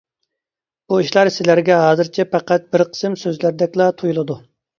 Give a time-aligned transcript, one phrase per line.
[0.93, 4.41] بۇ ئىشلار سىلەرگە ھازىرچە پەقەت بىر قىسىم سۆزلەردەكلا تۇيۇلىدۇ.